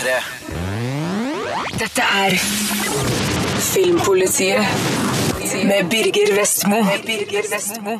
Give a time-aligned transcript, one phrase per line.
[0.00, 0.08] P3.
[1.78, 2.36] Dette er
[3.60, 4.64] Filmpolitiet
[5.64, 6.76] med Birger Vestmo.
[7.06, 7.98] Birger Vestmo.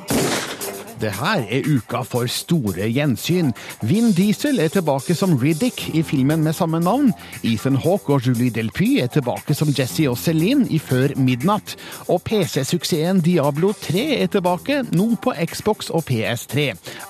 [1.01, 3.55] Det her er uka for store gjensyn.
[3.89, 7.15] Vin Diesel er tilbake som Riddick i filmen med samme navn.
[7.46, 11.73] Ethan Hawke og Julie Delpy er tilbake som Jesse og Celine i Før midnatt.
[12.12, 16.66] Og PC-suksessen Diablo 3 er tilbake, nå på Xbox og PS3.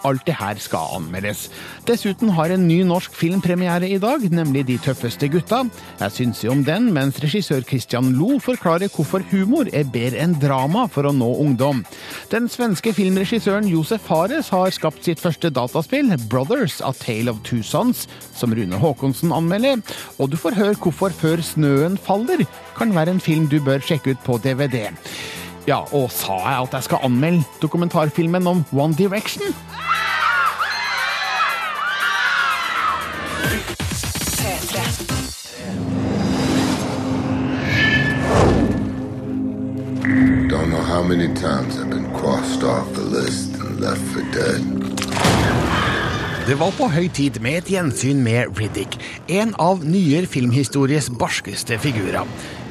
[0.06, 1.48] Alt det her skal anmeldes.
[1.88, 5.64] Dessuten har en ny norsk filmpremiere i dag, nemlig De tøffeste gutta.
[5.98, 10.38] Jeg syns jo om den, mens regissør Christian Lo forklarer hvorfor humor er bedre enn
[10.38, 11.82] drama for å nå ungdom.
[12.30, 17.62] Den svenske filmregissøren Josef Fares har skapt sitt første dataspill, Brothers A Tale of Two
[17.64, 18.02] Sons,
[18.36, 19.80] som Rune Haakonsen anmelder.
[20.20, 22.44] Og du får høre hvorfor Før snøen faller
[22.76, 24.90] kan være en film du bør sjekke ut på DVD.
[25.64, 29.48] Ja, og sa jeg at jeg skal anmelde dokumentarfilmen om One Direction?
[34.36, 34.76] P3.
[40.50, 43.49] Don't know how many times I've been crossed off the list
[43.80, 45.00] left for dead.
[46.48, 48.96] Det var på høy tid med et gjensyn med Riddick,
[49.30, 52.26] en av nyere filmhistories barskeste figurer.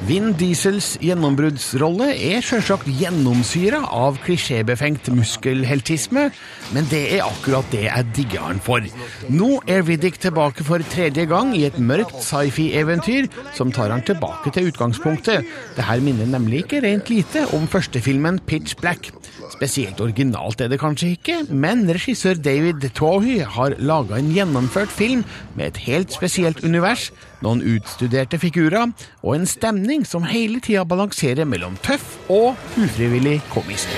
[0.08, 6.26] Vin Diesels gjennombruddsrolle er selvsagt gjennomsyra av klisjébefengt muskelheltisme,
[6.74, 8.84] men det er akkurat det jeg digger han for.
[9.32, 14.52] Nå er Riddick tilbake for tredje gang i et mørkt sci-fi-eventyr som tar han tilbake
[14.56, 15.46] til utgangspunktet.
[15.78, 19.12] Det her minner nemlig ikke rent lite om førstefilmen Pitch Black.
[19.60, 25.20] Spesielt originalt er det kanskje ikke, men regissør David Twohy har laga en gjennomført film
[25.52, 27.10] med et helt spesielt univers,
[27.44, 28.88] noen utstuderte figurer
[29.20, 33.92] og en stemning som hele tida balanserer mellom tøff og ufrivillig komisk.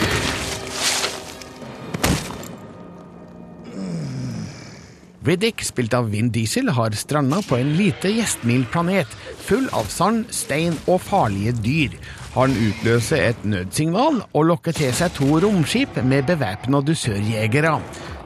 [5.23, 9.15] Riddick, spilt av Vin Diesel, har stranda på en lite gjestmild planet,
[9.47, 11.95] full av sand, stein og farlige dyr.
[12.33, 17.75] Han utløser et nødsignal og lokker til seg to romskip med bevæpna dusørjegere.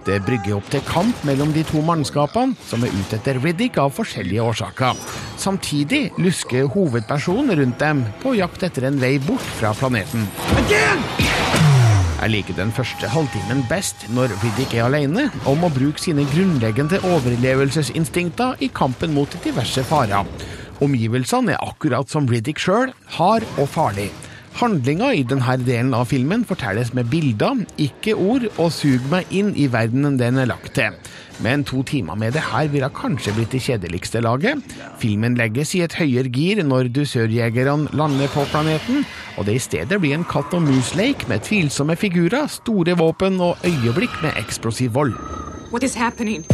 [0.07, 3.91] Det brygger opp til kamp mellom de to mannskapene, som er ute etter Riddick av
[3.97, 5.01] forskjellige årsaker.
[5.43, 10.29] Samtidig lusker hovedpersonen rundt dem på jakt etter en vei bort fra planeten.
[12.17, 17.03] Jeg liker den første halvtimen best når Riddick er alene og må bruke sine grunnleggende
[17.11, 20.31] overlevelsesinstinkter i kampen mot diverse farer.
[20.85, 24.11] Omgivelsene er akkurat som Riddick sjøl, hard og farlig.
[24.57, 29.51] Handlinga i denne delen av filmen fortelles med bilder, ikke ord, og suger meg inn
[29.53, 30.97] i verdenen den er lagt til.
[31.45, 34.65] Men to timer med det her ville kanskje blitt det kjedeligste laget.
[35.01, 39.05] Filmen legges i et høyere gir når dusørjegerne lander på planeten,
[39.37, 43.61] og det i stedet blir en katt og mus-leik med tvilsomme figurer, store våpen og
[43.69, 45.13] øyeblikk med eksplosiv vold.
[45.69, 46.49] What is happening?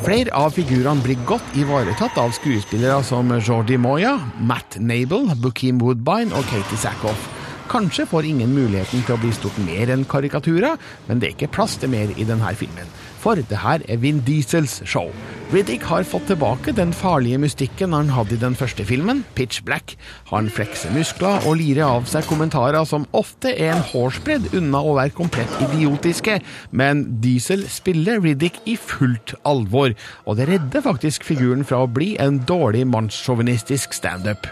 [0.00, 6.32] Flere av figurene blir godt ivaretatt av skuespillere som Jordi Moya, Matt Nable, Bukim Woodbine
[6.32, 7.26] og Katie Sackhoff.
[7.68, 11.52] Kanskje får ingen muligheten til å bli stort mer enn karikaturer, men det er ikke
[11.58, 12.88] plass til mer i denne filmen.
[13.20, 15.10] For det her er Vin Diesels show.
[15.50, 19.96] Riddick har fått tilbake den farlige mystikken han hadde i den første filmen, Pitch Black.
[20.30, 24.94] Han flekser muskler og lirer av seg kommentarer som ofte er en hårsbredd unna å
[25.00, 26.38] være komplett idiotiske,
[26.70, 32.14] men Diesel spiller Riddick i fullt alvor, og det redder faktisk figuren fra å bli
[32.22, 34.46] en dårlig mannssjåvinistisk standup.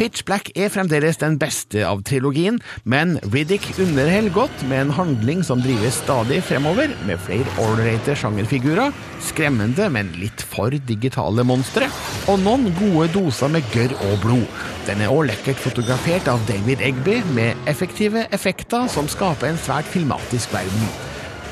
[0.00, 2.56] Pitch Black er fremdeles den beste av trilogien,
[2.88, 8.96] men Riddick underholder godt med en handling som drives stadig fremover, med flere ålreite sjangerfigurer,
[9.28, 11.90] skremmende, men litt for digitale monstre,
[12.32, 14.64] og noen gode doser med gørr og blod.
[14.88, 19.92] Den er også lekkert fotografert av David Egby, med effektive effekter som skaper en svært
[19.92, 21.09] filmatisk verden.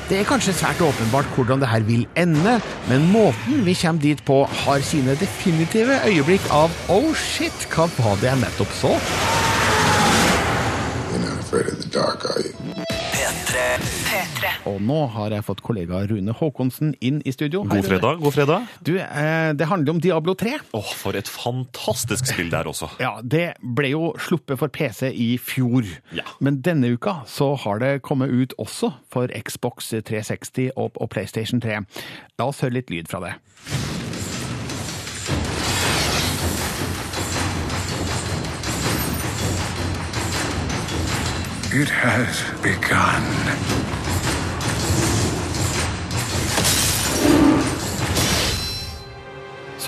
[0.09, 2.55] Det er kanskje svært åpenbart hvordan det her vil ende,
[2.89, 8.17] men måten vi kommer dit på, har sine definitive øyeblikk av oh shit, hva var
[8.17, 8.95] det jeg nettopp så?
[14.69, 17.63] Og nå har jeg fått kollega Rune Håkonsen inn i studio.
[17.65, 18.19] God fredag.
[18.21, 18.67] god fredag.
[18.85, 20.59] Du, eh, det handler om Diablo 3.
[20.77, 22.89] Åh, For et fantastisk spill der også.
[23.01, 25.83] Ja, Det ble jo sluppet for PC i fjor,
[26.13, 26.23] Ja.
[26.39, 31.59] men denne uka så har det kommet ut også for Xbox 360 og, og PlayStation
[31.61, 31.85] 3.
[32.37, 33.33] La oss høre litt lyd fra det.
[41.71, 43.88] It has begun.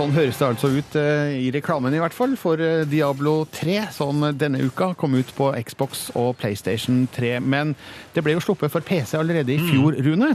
[0.02, 3.76] Sånn høres det altså ut eh, i reklamen, i hvert fall, for eh, Diablo 3,
[3.94, 7.36] som denne uka kom ut på Xbox og PlayStation 3.
[7.46, 7.76] Men
[8.16, 10.32] det ble jo sluppet for PC allerede i fjor, Rune.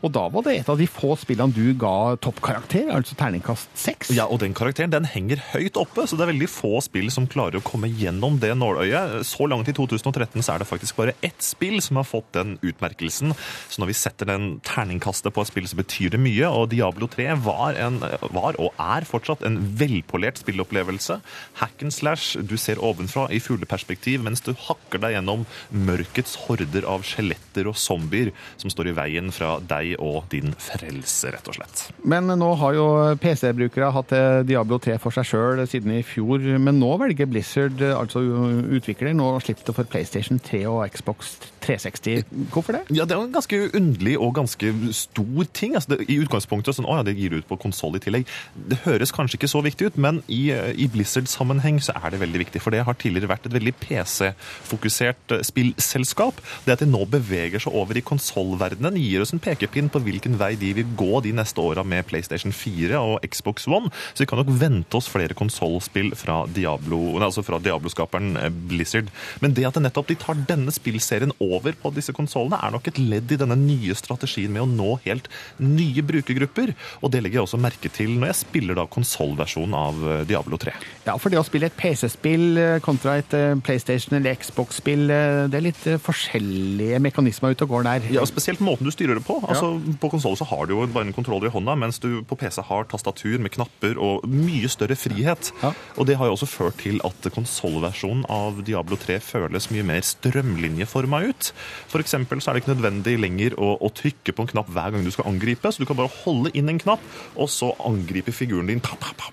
[0.00, 4.12] Og da var det et av de få spillene du ga toppkarakter, altså terningkast seks.
[4.16, 7.28] Ja, og den karakteren den henger høyt oppe, så det er veldig få spill som
[7.30, 9.20] klarer å komme gjennom det nåløyet.
[9.28, 12.56] Så langt i 2013 så er det faktisk bare ett spill som har fått den
[12.64, 13.34] utmerkelsen.
[13.68, 16.48] Så når vi setter den terningkastet på et spill, så betyr det mye.
[16.48, 18.00] Og Diablo 3 var, en,
[18.32, 21.20] var og er fortsatt en velpolert spillopplevelse.
[21.60, 26.88] Hack and slash, du ser ovenfra i fugleperspektiv mens du hakker deg gjennom mørkets horder
[26.88, 31.58] av skjeletter og zombier som står i veien fra deg og din frelse, rett og
[31.60, 31.86] slett.
[32.02, 32.88] Men nå har jo
[33.22, 36.42] PC-brukere hatt eh, Diablo 3 for seg sjøl siden i fjor.
[36.58, 40.90] Men nå velger Blizzard, eh, altså utvikler, nå slipper slippe det for PlayStation 3 og
[40.90, 42.24] Xbox 360.
[42.52, 42.82] Hvorfor det?
[42.96, 45.74] Ja, Det er en ganske underlig og ganske stor ting.
[45.74, 48.26] Altså, det, I utgangspunktet sånn, å ja, det gir ut på konsoll i tillegg.
[48.54, 52.44] Det høres kanskje ikke så viktig ut, men i, i Blizzard-sammenheng så er det veldig
[52.44, 52.60] viktig.
[52.60, 56.40] For det har tidligere vært et veldig PC-fokusert eh, spillselskap.
[56.64, 60.36] Det at de nå beveger seg over i konsollverdenen, gir oss en pekepinn på hvilken
[60.40, 63.90] vei de vil gå de neste åra med PlayStation 4 og Xbox One.
[64.12, 69.10] Så vi kan nok vente oss flere konsollspill fra Diablo, altså fra Diablo-skaperen eh, Blizzard.
[69.40, 72.90] Men det at det nettopp de tar denne spillserien over på disse konsollene, er nok
[72.90, 75.30] et ledd i denne nye strategien med å nå helt
[75.62, 76.74] nye brukergrupper.
[77.00, 80.60] Og det legger jeg også merke til når jeg spiller da konsollversjonen av eh, Diablo
[80.60, 80.76] 3.
[81.06, 83.32] Ja, for det å spille et PC-spill kontra et
[83.64, 85.08] PlayStation eller Xbox-spill,
[85.50, 88.08] det er litt forskjellige mekanismer ute og går der.
[88.14, 89.38] Ja, spesielt måten du styrer det på.
[89.42, 89.69] Altså.
[90.00, 92.62] På konsoll så har du jo bare en kontroller i hånda, mens du på PC
[92.68, 95.52] har tastatur med knapper og mye større frihet.
[95.62, 95.72] Ja.
[95.96, 100.04] Og det har jo også ført til at konsollversjonen av Diablo 3 føles mye mer
[100.06, 101.52] strømlinjeforma ut.
[101.90, 104.94] For eksempel så er det ikke nødvendig lenger å, å, trykke på en knapp hver
[104.94, 107.02] gang du skal angripe, så du kan bare holde inn en knapp,
[107.36, 109.30] og så angripe figuren din pa, pa, pa,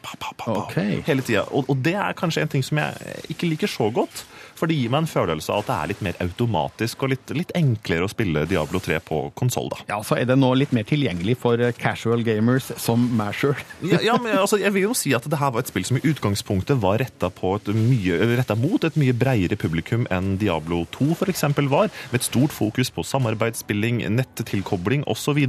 [1.07, 1.45] hele tida.
[1.51, 4.25] Og, og det er kanskje en ting som jeg ikke liker så godt.
[4.57, 7.33] For det gir meg en følelse av at det er litt mer automatisk og litt,
[7.37, 9.71] litt enklere å spille Diablo 3 på konsoll.
[9.89, 13.55] Ja, så er det nå litt mer tilgjengelig for eh, casual gamers som meg sjøl.
[13.85, 15.99] ja, ja, men altså, jeg vil jo si at det her var et spill som
[15.99, 21.43] i utgangspunktet var retta, mot et mye bredere publikum enn Diablo 2 f.eks.
[21.69, 25.39] var, med et stort fokus på samarbeidsspilling, nettilkobling osv.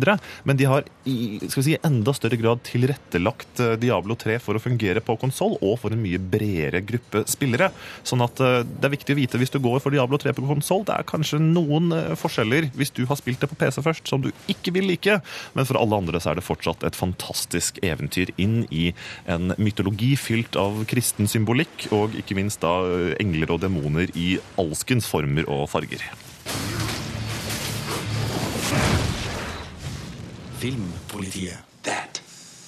[0.44, 4.58] Men de har i skal vi si, enda større grad tilrettelagt eh, Diablo 3 for
[4.58, 7.70] å fungere på konsoll, og for en mye bredere gruppe spillere.
[8.06, 10.46] Sånn at eh, det er viktig å vite hvis du går for Diablo 3 på
[10.48, 10.84] konsoll.
[10.88, 14.24] Det er kanskje noen eh, forskjeller hvis du har spilt det på PC først, som
[14.24, 15.18] du ikke vil like.
[15.54, 18.90] Men for alle andre så er det fortsatt et fantastisk eventyr inn i
[19.30, 24.36] en mytologi fylt av kristen symbolikk, og ikke minst da eh, engler og demoner i
[24.60, 26.04] alskens former og farger.
[30.58, 31.62] Filmpolitiet.
[31.84, 32.67] That is law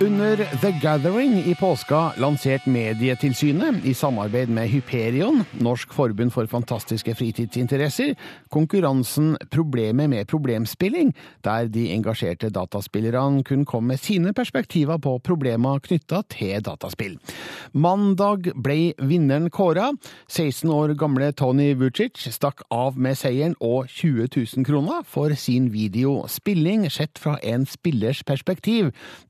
[0.00, 7.14] Under The Gathering i påska lanserte Medietilsynet, i samarbeid med Hyperion, Norsk forbund for fantastiske
[7.14, 8.16] fritidsinteresser,
[8.50, 11.12] konkurransen Problemet med problemspilling,
[11.46, 17.14] der de engasjerte dataspillerne kunne komme med sine perspektiver på problemer knytta til dataspill.
[17.72, 19.92] Mandag ble vinneren kåra.
[20.26, 25.70] 16 år gamle Tony Vucic stakk av med seieren og 20 000 kroner for sin
[25.70, 28.31] video Spilling sett fra en spillers perspektiv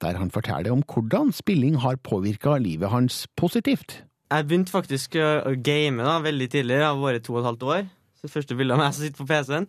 [0.02, 4.02] der han forteller om hvordan spilling har påvirka livet hans positivt.
[4.32, 6.78] Jeg begynte faktisk å game da, veldig tidlig.
[6.78, 7.88] Jeg har vært to og et halvt år.
[8.16, 9.66] Så det første bildet av meg som sitter på PC-en.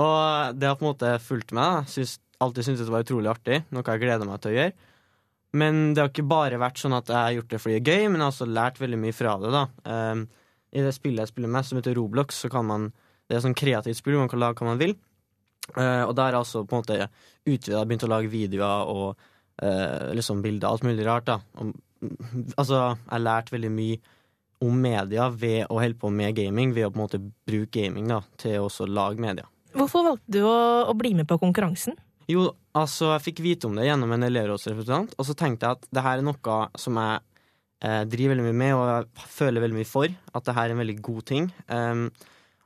[0.00, 1.86] Og det har på en måte fulgt meg.
[1.90, 4.88] Syns, alltid syntes det var utrolig artig, noe jeg gleder meg til å gjøre.
[5.60, 7.90] Men det har ikke bare vært sånn at jeg har gjort det fordi det er
[7.90, 9.50] gøy, men jeg har også lært veldig mye fra det.
[9.54, 9.62] da.
[9.84, 10.26] Um,
[10.70, 12.90] I det spillet jeg spiller mest, som heter Roblox, så kan man
[13.30, 14.96] det er sånn kreativt spill man kan lage hva man vil.
[15.76, 17.10] Uh, og der har jeg også på en måte
[17.48, 19.06] utvida, begynt å lage videoer og
[19.62, 21.28] uh, liksom bilder, alt mulig rart.
[21.30, 21.40] da.
[21.60, 21.74] Om,
[22.56, 24.00] altså, jeg har lært veldig mye
[24.60, 28.10] om media ved å holde på med gaming, ved å på en måte bruke gaming
[28.10, 29.48] da, til å lage media.
[29.76, 30.56] Hvorfor valgte du å,
[30.90, 31.96] å, bli med på konkurransen?
[32.30, 35.88] Jo, altså, jeg fikk vite om det gjennom en elevrådsrepresentant, og så tenkte jeg at
[35.94, 37.22] det her er noe som jeg
[37.86, 40.18] eh, driver veldig mye med, og jeg føler veldig mye for.
[40.34, 41.48] At det her er en veldig god ting.
[41.70, 42.04] Um,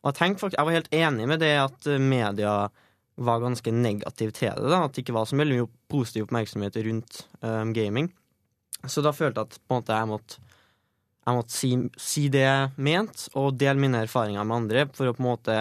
[0.02, 2.54] og jeg tenkte faktisk, jeg var helt enig med det at media
[3.16, 4.70] var ganske negativ til det.
[4.70, 8.10] da, At det ikke var så veldig mye positiv oppmerksomhet rundt um, gaming.
[8.90, 10.40] Så da følte jeg at på en måte jeg måtte,
[11.24, 15.16] jeg måtte si, si, det jeg mente, og dele mine erfaringer med andre, for å
[15.16, 15.58] på en måte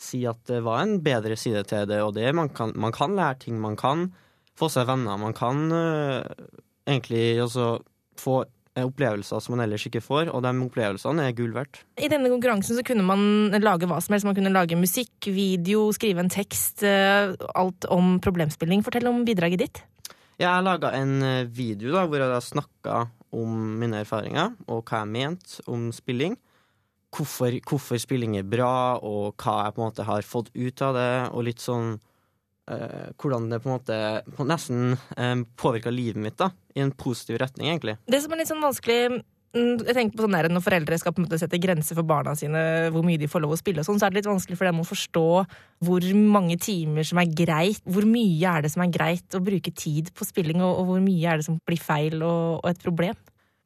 [0.00, 3.14] si at det var en bedre side til det, og det man kan, man kan
[3.16, 4.10] lære ting, man kan
[4.56, 6.24] få seg venner, man kan uh,
[6.88, 7.76] egentlig også
[8.20, 8.42] få
[8.84, 11.80] opplevelser som man ellers ikke får, og de opplevelsene er gull verdt.
[11.96, 14.28] I denne konkurransen så kunne man lage hva som helst.
[14.28, 16.84] Man kunne lage musikk, video, skrive en tekst.
[16.84, 18.84] Eh, alt om problemspilling.
[18.84, 19.82] Fortell om bidraget ditt.
[20.36, 23.06] Jeg har laga en eh, video da, hvor jeg har snakka
[23.36, 26.36] om mine erfaringer, og hva jeg mente om spilling.
[27.16, 30.96] Hvorfor, hvorfor, spilling er bra, og hva jeg på en måte har fått ut av
[30.98, 31.96] det, og litt sånn
[32.70, 33.96] eh, hvordan det på en måte
[34.36, 37.96] på nesten uh, påvirka livet mitt da, i en positiv retning, egentlig.
[38.06, 41.14] Det som er litt sånn vanskelig mm, jeg tenker på sånn der, Når foreldre skal
[41.14, 43.82] på en måte sette grenser for barna sine, hvor mye de får lov å spille,
[43.82, 45.28] og sånn, så er det litt vanskelig for dem å forstå
[45.86, 47.80] hvor mange timer som er greit.
[47.84, 51.06] Hvor mye er det som er greit å bruke tid på spilling, og, og hvor
[51.06, 53.16] mye er det som blir feil og, og et problem?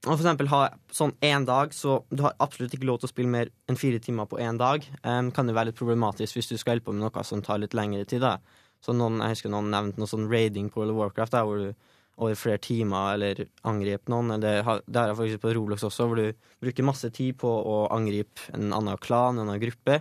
[0.06, 0.62] Og for eksempel ha
[0.96, 4.00] sånn én dag, så du har absolutt ikke lov til å spille mer enn fire
[4.00, 4.86] timer på én dag.
[5.04, 7.60] Um, kan det være litt problematisk hvis du skal hjelpe på med noe som tar
[7.60, 8.24] litt lengre tid.
[8.24, 8.38] da.
[8.80, 11.58] Så noen, Jeg husker noen nevnte noe sånn raiding på World of Warcraft, der, hvor
[11.60, 14.34] du over flere timer eller angriper noen.
[14.64, 17.86] Har, det har jeg faktisk på Roblox også, hvor du bruker masse tid på å
[17.94, 20.00] angripe en annen klan, en annen gruppe.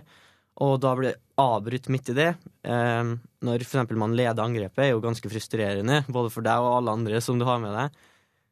[0.60, 2.30] Og da blir det avbrutt midt i det.
[2.68, 3.14] Eh,
[3.46, 7.22] når eksempel man leder angrepet, er jo ganske frustrerende, både for deg og alle andre
[7.24, 8.00] som du har med deg.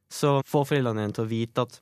[0.08, 1.80] Så få foreldrene dine til å vite at,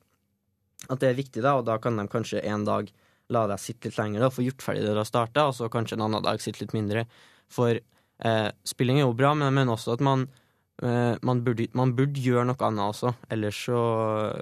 [0.89, 2.91] at, det er viktig, da, og da kan de kanskje en dag
[3.31, 5.71] la deg sitte litt lenger, da, få gjort ferdig det du har starta, og så
[5.71, 7.05] kanskje en annen dag sitte litt mindre.
[7.51, 7.79] For
[8.25, 10.25] eh, spilling er jo bra, men jeg mener også at man,
[10.83, 13.81] eh, man, burde, man, burde, gjøre noe annet også, ellers så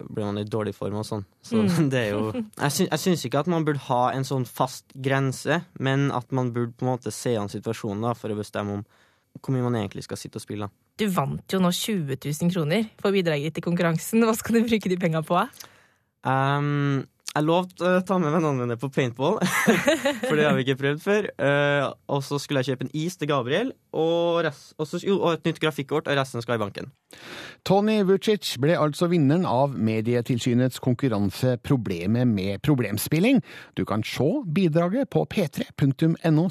[0.10, 1.26] blir man i dårlig form og sånn.
[1.46, 1.90] Så mm.
[1.94, 2.30] det er jo
[2.64, 6.54] Jeg, sy syns ikke at man burde ha en sånn fast grense, men at man
[6.56, 8.86] burde på en måte se an situasjonen da, for å bestemme om
[9.44, 10.70] hvor mye man egentlig skal sitte og spille.
[10.96, 14.24] Du vant jo nå 20 000 kroner for bidraget til konkurransen.
[14.24, 15.42] Hva skal du bruke de penga på?
[16.24, 17.04] Um,
[17.36, 19.42] jeg lovte å ta med vennene mine på paintball,
[20.28, 21.28] for det har vi ikke prøvd før.
[21.36, 25.18] Uh, og så skulle jeg kjøpe en is til Gabriel, og, rest, og, så, jo,
[25.20, 26.88] og et nytt grafikkort, og resten skal i banken.
[27.68, 33.44] Tony Vucic ble altså vinneren av Medietilsynets konkurranse Problemet med problemspilling.
[33.76, 36.48] Du kan se bidraget på p3.no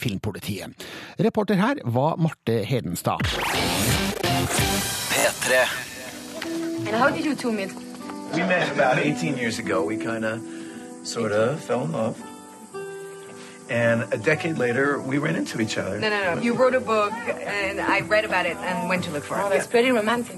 [0.00, 0.88] filmpolitiet.
[1.20, 3.20] Reporter her var Marte Hedenstad.
[5.12, 5.64] P3.
[6.86, 7.91] And how did you two meet?
[8.32, 9.84] We met about 18 years ago.
[9.84, 10.42] We kind of,
[11.06, 12.20] sort of, fell in love.
[13.68, 15.98] And a decade later, we ran into each other.
[15.98, 16.40] No, no, no.
[16.40, 19.42] You wrote a book, and I read about it and went to look for it.
[19.42, 20.36] Oh, that's pretty romantic.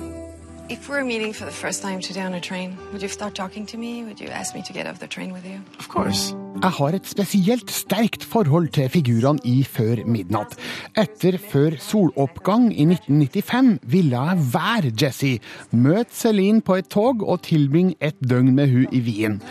[0.71, 3.35] If we were meeting for the first time today on a train, would you start
[3.35, 4.03] talking to me?
[4.05, 5.61] Would you ask me to get off the train with you?
[5.79, 6.35] Of course.
[6.63, 10.57] Jeg har et spesielt sterkt forhold til figurene i Før midnatt.
[10.97, 15.39] Etter Før soloppgang i 1995 ville jeg være Jesse,
[15.71, 19.43] møte Celine på et tog og tilbringe et døgn med hun i Wien.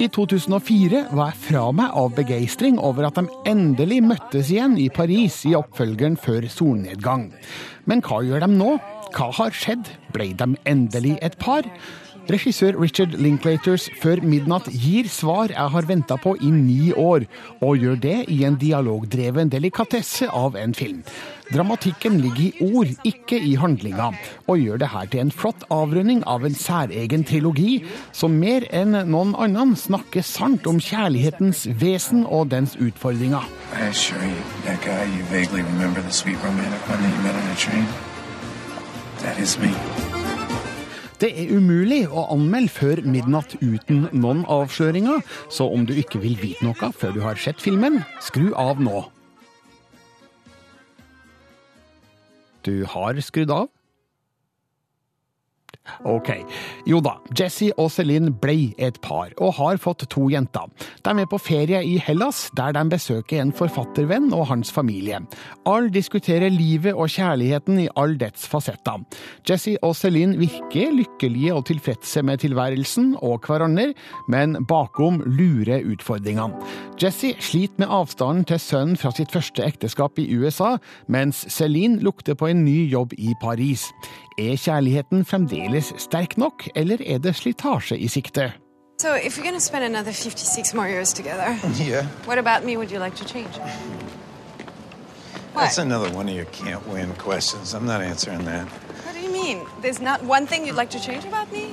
[0.00, 4.86] I 2004 var jeg fra meg av begeistring over at de endelig møttes igjen i
[4.88, 7.26] Paris i oppfølgeren Før solnedgang.
[7.84, 8.70] Men hva gjør de nå?
[9.12, 9.90] Hva har skjedd?
[10.14, 11.68] Ble de endelig et par?
[12.28, 17.24] Regissør Richard Linklaters Før midnatt gir svar jeg har venta på i ni år,
[17.64, 21.00] og gjør det i en dialogdreven delikatesse av en film.
[21.50, 24.10] Dramatikken ligger i ord, ikke i handlinga,
[24.46, 27.80] og gjør det her til en flott avrunding av en særegen trilogi,
[28.12, 33.42] som mer enn noen annen snakker sant om kjærlighetens vesen og dens utfordringer.
[39.20, 39.99] That is me.
[41.20, 45.20] Det er umulig å anmelde før midnatt uten noen avsløringer,
[45.52, 49.02] så om du ikke vil vite noe før du har sett filmen, skru av nå.
[52.64, 53.68] Du har skrudd av?
[56.04, 56.28] Ok.
[56.88, 60.68] Jo da, Jesse og Celine ble et par, og har fått to jenter.
[61.04, 65.20] De er på ferie i Hellas, der de besøker en forfattervenn og hans familie.
[65.68, 69.02] Alle diskuterer livet og kjærligheten i all dets fasetter.
[69.48, 73.90] Jesse og Celine virker lykkelige og tilfredse med tilværelsen og hverandre,
[74.28, 76.60] men bakom lurer utfordringene.
[77.00, 80.76] Jesse sliter med avstanden til sønnen fra sitt første ekteskap i USA,
[81.08, 83.88] mens Celine lukter på en ny jobb i Paris.
[84.38, 88.52] Er kjærligheten fremdeles sterk nok, eller er det slitasje i sikte?
[89.00, 91.56] So, if you're going to spend another 56 more years together,
[91.88, 92.06] Yeah.
[92.26, 93.54] what about me would you like to change?
[95.56, 97.74] That's another one of your can't win questions.
[97.74, 98.64] I'm not answering that.
[99.04, 99.58] What do you mean?
[99.82, 101.64] There's not one thing you'd like to change about me?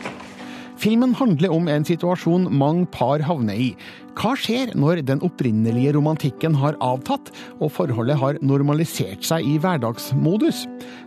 [0.78, 3.76] Filmen handler om en situasjon mange par havner i.
[4.18, 7.30] Hva skjer når den opprinnelige romantikken har avtatt,
[7.62, 10.64] og forholdet har normalisert seg i hverdagsmodus?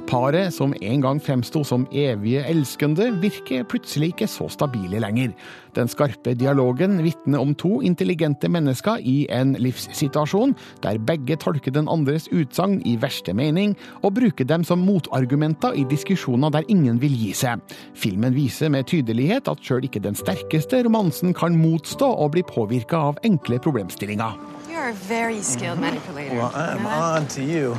[0.07, 5.35] Paret, som en gang fremsto som evige elskende, virker plutselig ikke så stabile lenger.
[5.75, 11.90] Den skarpe dialogen vitner om to intelligente mennesker i en livssituasjon, der begge tolker den
[11.90, 17.14] andres utsagn i verste mening, og bruker dem som motargumenter i diskusjoner der ingen vil
[17.14, 17.62] gi seg.
[17.95, 23.00] Filmen viser med tydelighet at sjøl ikke den sterkeste romansen kan motstå å bli påvirka
[23.00, 24.37] av enkle problemstillinger.
[24.71, 26.37] You're a very skilled manipulator.
[26.37, 27.21] Well, I'm You know that?
[27.21, 27.76] on to you.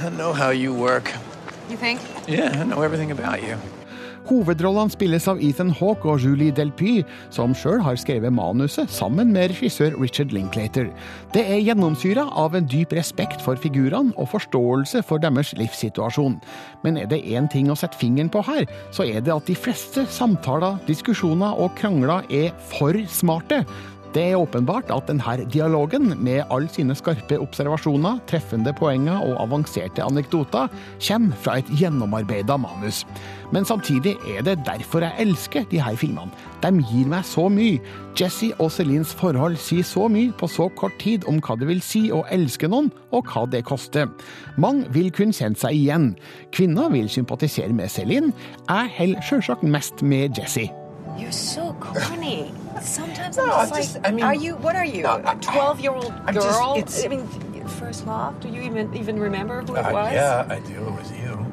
[0.00, 1.12] I know how you work.
[1.70, 2.00] You think?
[2.28, 3.56] Yeah, I know everything about you.
[4.26, 9.52] Hovedrollene spilles av Ethan Hawke og Julie Delpy, som sjøl har skrevet manuset sammen med
[9.52, 10.88] regissør Richard Linklater.
[11.30, 16.40] Det er gjennomsyra av en dyp respekt for figurene og forståelse for deres livssituasjon.
[16.82, 19.54] Men er det én ting å sette fingeren på her, så er det at de
[19.54, 23.62] fleste samtaler, diskusjoner og krangler er for smarte.
[24.16, 30.00] Det er åpenbart at denne dialogen, med alle sine skarpe observasjoner, treffende poenger og avanserte
[30.00, 30.70] anekdoter,
[31.04, 33.02] kommer fra et gjennomarbeida manus.
[33.52, 36.32] Men samtidig er det derfor jeg elsker de her filmene.
[36.64, 37.76] De gir meg så mye.
[38.16, 41.84] Jesse og Celines forhold sier så mye på så kort tid om hva det vil
[41.84, 44.08] si å elske noen, og hva det koster.
[44.56, 46.14] Mange vil kunne kjenne seg igjen.
[46.56, 48.32] Kvinner vil sympatisere med Celine.
[48.64, 50.70] Jeg holder sjølsagt mest med Jesse.
[51.18, 52.52] You're so corny.
[52.82, 54.56] Sometimes No, I'm I'm just like, I mean- are you?
[54.56, 55.02] What are you?
[55.02, 56.74] No, I- a twelve-year-old just- girl?
[56.76, 57.26] it's- I mean,
[57.80, 58.38] first love.
[58.40, 60.12] Do you even even remember who it Uh, was?
[60.12, 60.74] yeah, I do.
[60.74, 61.52] It was you.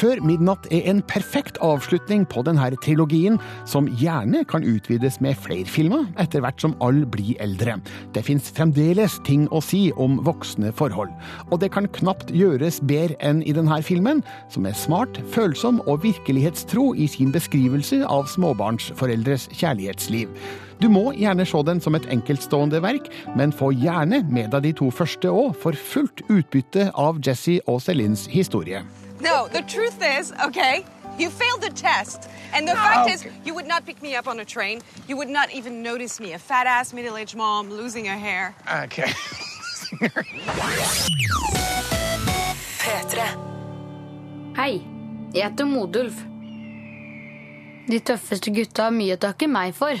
[0.00, 3.34] Før midnatt er en perfekt avslutning på denne trilogien,
[3.68, 7.74] som gjerne kan utvides med flere filmer etter hvert som alle blir eldre.
[8.14, 11.12] Det fins fremdeles ting å si om voksne forhold,
[11.50, 16.00] og det kan knapt gjøres bedre enn i denne filmen, som er smart, følsom og
[16.06, 20.32] virkelighetstro i sin beskrivelse av småbarnsforeldres kjærlighetsliv.
[20.80, 24.74] Du må gjerne se den som et enkeltstående verk, men få gjerne med deg de
[24.80, 28.80] to første òg, for fullt utbytte av Jesse og Celines historie.
[29.20, 30.84] No, the truth is, okay,
[31.18, 32.28] you failed the test.
[32.52, 34.80] And the fact is, you would not pick me up on a train.
[35.06, 38.54] You would not even notice me, a fat ass middle aged mom losing her hair.
[38.84, 39.12] Okay.
[42.80, 43.20] P3.
[44.56, 44.82] Hei,
[45.34, 46.24] jeg heter Modulf.
[47.90, 49.98] De tøffeste gutta har mye å takke meg for.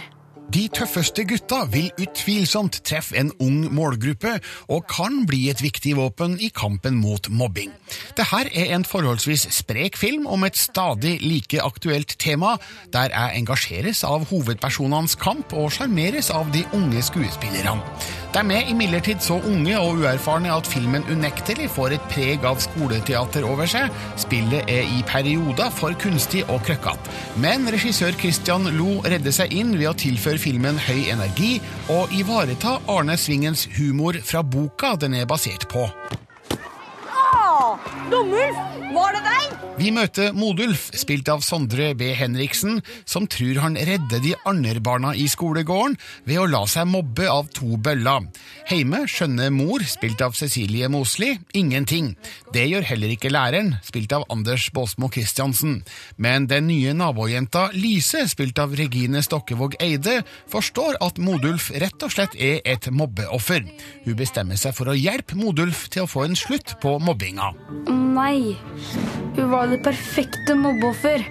[0.50, 4.32] De tøffeste gutta vil utvilsomt treffe en ung målgruppe,
[4.66, 7.70] og kan bli et viktig våpen i kampen mot mobbing.
[8.18, 12.56] Dette er en forholdsvis sprek film om et stadig like aktuelt tema,
[12.90, 17.78] der jeg engasjeres av hovedpersonenes kamp og sjarmeres av de unge skuespillerne.
[18.30, 23.46] De er imidlertid så unge og uerfarne at filmen unektelig får et preg av skoleteater
[23.48, 23.90] over seg.
[24.22, 27.10] Spillet er i perioder for kunstig og krøkkete.
[27.42, 31.56] Men regissør Christian Lo redder seg inn ved å tilføre filmen høy energi
[31.90, 35.88] og ivareta Arne Svingens humor fra boka den er basert på.
[38.10, 38.56] Domulf,
[38.94, 39.60] var det deg?
[39.80, 42.10] Vi møter Modulf, spilt av Sondre B.
[42.12, 45.94] Henriksen, som tror han redder de andre barna i skolegården
[46.28, 48.26] ved å la seg mobbe av to bøller.
[48.68, 52.12] Heime skjønner mor, spilt av Cecilie Mosli, ingenting.
[52.52, 55.80] Det gjør heller ikke læreren, spilt av Anders Båsmo Christiansen.
[56.20, 60.20] Men den nye nabojenta Lise, spilt av Regine Stokkevåg Eide,
[60.52, 63.64] forstår at Modulf rett og slett er et mobbeoffer.
[64.04, 67.54] Hun bestemmer seg for å hjelpe Modulf til å få en slutt på mobbinga.
[67.88, 68.58] Nei,
[69.36, 71.26] hun var det perfekte mobbeoffer.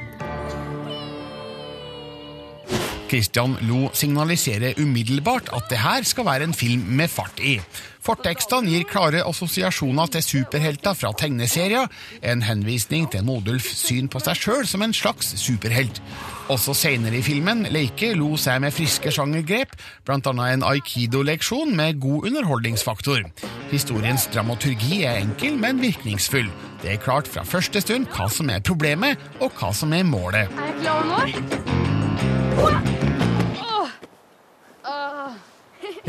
[3.10, 7.58] Christian Lo signaliserer umiddelbart at det her skal være en film med fart i.
[8.06, 11.90] Fortekstene gir klare assosiasjoner til superhelter fra tegneserier,
[12.22, 16.02] en henvisning til Modulfs syn på seg sjøl som en slags superhelt.
[16.50, 19.76] Også senere i filmen Leike Lo seg med friske sjangergrep,
[20.08, 20.18] bl.a.
[20.18, 23.22] en aikido-leksjon med god underholdningsfaktor.
[23.70, 26.50] Historiens dramaturgi er enkel, men virkningsfull.
[26.82, 30.50] Det er klart fra første stund hva som er problemet, og hva som er målet.
[30.50, 33.09] Er jeg klar nå?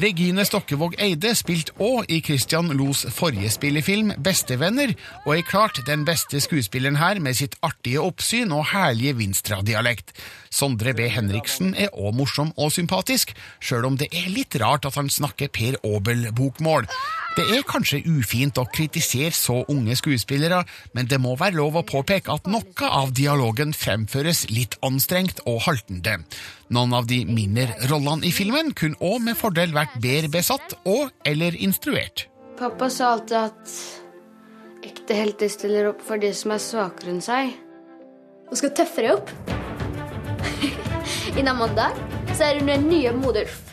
[0.01, 4.95] Regine Stokkevåg Eide spilte òg i Christian Los forrige spillefilm Bestevenner,
[5.27, 10.15] og er klart den beste skuespilleren her med sitt artige oppsyn og herlige Vinstra-dialekt.
[10.49, 11.11] Sondre B.
[11.13, 15.53] Henriksen er òg morsom og sympatisk, sjøl om det er litt rart at han snakker
[15.53, 16.89] Per Aabel-bokmål.
[17.37, 20.65] Det er kanskje ufint å kritisere så unge skuespillere,
[20.97, 25.61] men det må være lov å påpeke at noe av dialogen fremføres litt anstrengt og
[25.69, 26.17] haltende.
[26.75, 31.11] Noen av de mindre rollene i filmen kunne òg med fordel vært bedre besatt og
[31.27, 32.27] eller instruert.
[32.61, 33.75] Pappa sa alltid at
[34.85, 37.55] ekte helter stiller opp for de som er svakere enn seg.
[38.51, 39.33] Hun skal tøffere opp.
[41.39, 41.97] Innen mandag
[42.35, 43.71] så er hun den nye Modulf.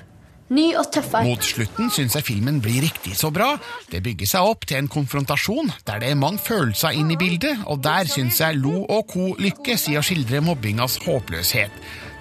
[0.47, 1.27] Ny og tøffere.
[1.27, 3.49] Mot slutten syns jeg filmen blir riktig så bra.
[3.91, 7.65] Det bygger seg opp til en konfrontasjon der det er mange følelser inn i bildet,
[7.67, 9.33] og der syns jeg Lo og co.
[9.35, 11.73] lykkes i å skildre mobbingas håpløshet.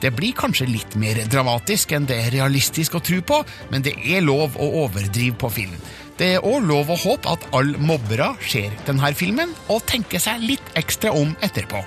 [0.07, 3.41] Det blir kanskje litt mer dramatisk enn det er realistisk å tro på,
[3.73, 5.75] men det er lov å overdrive på film.
[6.15, 10.47] Det er òg lov å håpe at alle mobbere ser denne filmen og tenker seg
[10.47, 11.83] litt ekstra om etterpå.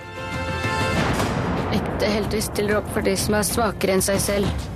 [1.79, 4.69] Ekte helter stiller opp for de som er svakere enn seg selv.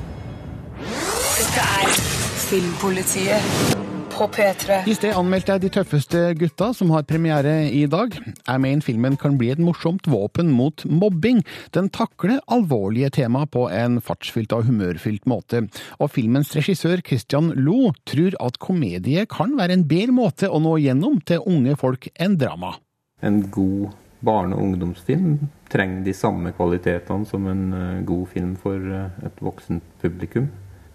[0.79, 2.03] Dette er
[2.47, 3.82] Filmpolitiet
[4.17, 4.83] på P3.
[4.87, 8.13] I sted anmeldte jeg De tøffeste gutta, som har premiere i dag.
[8.13, 11.41] Jeg mener filmen kan bli et morsomt våpen mot mobbing.
[11.73, 15.65] Den takler alvorlige tema på en fartsfylt og humørfylt måte.
[15.99, 20.77] Og filmens regissør Christian Lo tror at komedie kan være en bedre måte å nå
[20.83, 22.75] gjennom til unge folk enn drama.
[23.23, 25.39] En god barne- og ungdomsfilm
[25.73, 30.51] trenger de samme kvalitetene som en eh, god film for eh, et voksent publikum.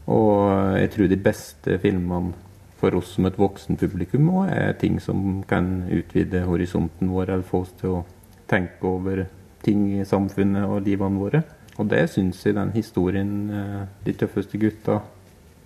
[0.09, 2.47] Og jeg tror de beste filmene
[2.79, 7.47] for oss som et voksen publikum også er ting som kan utvide horisonten vår, eller
[7.47, 8.05] få oss til å
[8.49, 9.25] tenke over
[9.65, 11.43] ting i samfunnet og livene våre.
[11.79, 15.01] Og det syns jeg den historien eh, De tøffeste gutta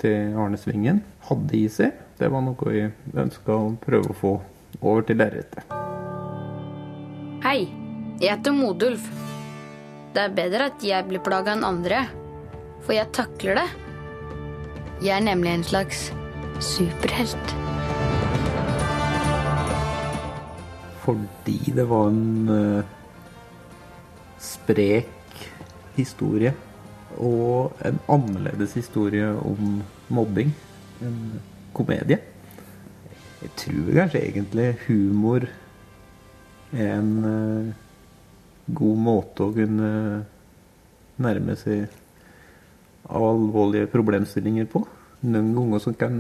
[0.03, 1.94] til Arne Svingen hadde i seg.
[2.18, 4.33] Det var noe jeg ønska å prøve å få
[4.81, 5.68] over til lerretet.
[7.44, 7.68] Hei,
[8.20, 9.05] jeg heter Modulf.
[10.12, 12.05] Det er bedre at jeg blir plaga enn andre,
[12.85, 13.68] for jeg takler det.
[15.03, 16.11] Jeg er nemlig en slags
[16.62, 17.55] superhelt.
[21.03, 22.85] Fordi det var en uh,
[24.38, 25.38] sprek
[25.96, 26.55] historie.
[27.18, 30.55] Og en annerledes historie om mobbing.
[31.03, 31.40] En
[31.75, 32.20] komedie.
[33.42, 35.48] Jeg tror kanskje egentlig humor
[36.72, 37.72] er en uh,
[38.72, 39.90] god måte å kunne
[41.22, 41.90] nærme seg
[43.11, 44.85] alvorlige problemstillinger på.
[45.27, 46.16] Noen ganger som kan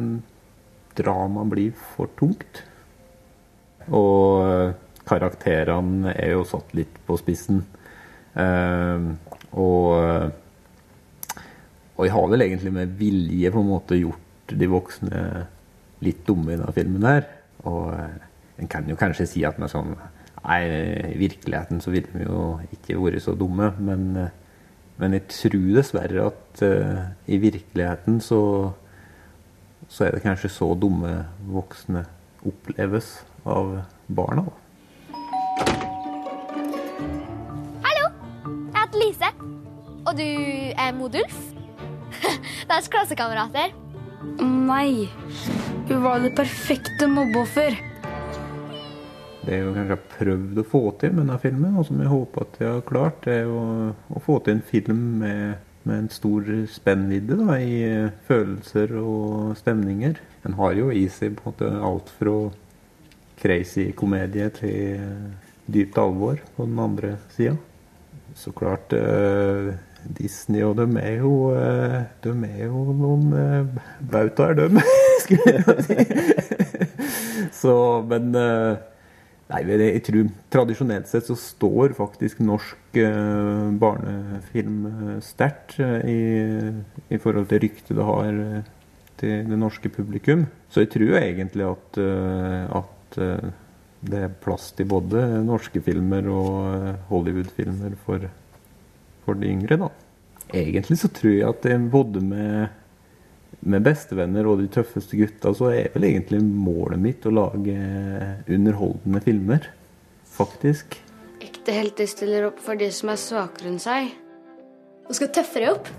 [0.98, 2.62] drama blir for tungt.
[3.90, 4.74] Og eh,
[5.08, 7.64] karakterene er jo satt litt på spissen.
[8.38, 9.08] Eh,
[9.52, 10.32] og,
[11.96, 15.22] og jeg har vel egentlig med vilje på en måte gjort de voksne
[16.02, 17.26] litt dumme i denne filmen her.
[17.68, 18.28] Og eh,
[18.62, 19.94] en kan jo kanskje si at med sånn
[20.42, 20.62] Nei,
[21.14, 24.32] i virkeligheten så ville vi jo ikke vært så dumme, men, eh,
[24.98, 28.40] men jeg tror dessverre at uh, i virkeligheten så
[29.88, 31.12] så er det kanskje så dumme
[31.50, 32.04] voksne
[32.46, 33.14] oppleves
[33.48, 34.44] av barna.
[37.86, 38.10] Hallo,
[38.46, 39.32] jeg heter Lise.
[40.02, 41.38] Og du er Modulf?
[42.66, 43.72] Det er klassekamerater.
[44.42, 45.08] Nei,
[45.88, 47.74] hun var det perfekte mobbeoffer.
[49.42, 52.44] Det jeg kanskje har prøvd å få til med denne filmen, og som jeg håper
[52.44, 56.10] at jeg har klart, det er å, å få til en film med, med en
[56.12, 60.20] stor spennvidde da, i eh, følelser og stemninger.
[60.46, 62.36] En har jo i seg på en måte alt fra
[63.42, 65.00] crazy komedie til
[65.72, 67.56] dypt alvor på den andre sida.
[68.34, 69.72] Så klart eh,
[70.18, 74.80] Disney og dem er jo eh, De er jo noen eh, bautaer, dem,
[75.24, 76.06] skulle jeg si.
[77.52, 77.74] Så,
[78.08, 78.80] men eh,
[79.50, 86.20] Nei, jeg tror tradisjonelt sett så står faktisk norsk eh, barnefilm eh, sterkt eh, i,
[87.12, 88.38] i forhold til ryktet det har
[89.20, 90.46] til det norske publikum.
[90.72, 93.18] Så jeg tror egentlig at, at
[94.02, 98.24] det er plass til både norske filmer og Hollywood-filmer for,
[99.26, 99.90] for de yngre, da.
[100.52, 102.72] Egentlig så tror jeg at bodde med
[103.60, 107.76] med bestevenner og de tøffeste gutta, så er vel egentlig målet mitt å lage
[108.48, 109.68] underholdende filmer.
[110.32, 110.96] Faktisk.
[111.42, 114.12] Ekte helter stiller opp for de som er svakere enn seg.
[115.08, 115.90] Og skal tøffere opp.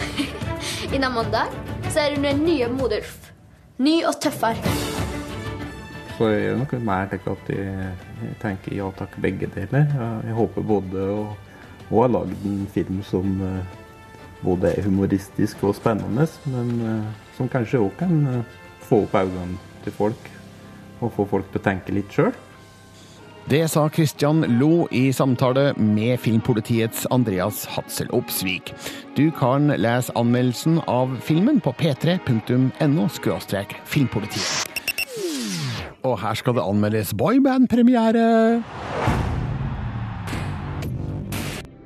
[0.94, 1.52] Innen mandag
[1.90, 3.30] så er hun den nye Modulf.
[3.80, 4.74] Ny og tøffere.
[6.18, 7.92] Så jeg gjør nok mer til at jeg,
[8.42, 9.86] tenker ja takk, begge deler.
[10.26, 11.20] Jeg, håper både å,
[11.88, 13.78] å ha lagd en film som eh,
[14.42, 19.58] både er humoristisk og spennende, men eh, som kanskje òg kan eh, få opp øynene
[19.84, 20.30] til folk.
[21.00, 22.34] Og få folk til å tenke litt sjøl.
[23.50, 28.74] Det sa Christian Lo i samtale med filmpolitiets Andreas Hatzel Opsvik.
[29.16, 33.08] Du kan lese anmeldelsen av filmen på p3.no
[33.84, 34.70] filmpolitiet.
[36.04, 38.62] Og her skal det anmeldes boybandpremiere.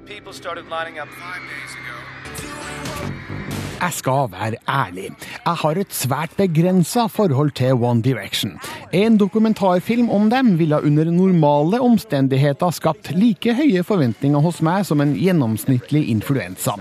[0.07, 1.84] People started lining up five days ago.
[3.85, 5.11] Jeg skal være ærlig.
[5.47, 8.53] Jeg har et svært begrensa forhold til One Direction.
[8.93, 15.03] En dokumentarfilm om dem ville under normale omstendigheter skapt like høye forventninger hos meg som
[15.05, 16.79] en gjennomsnittlig influensa.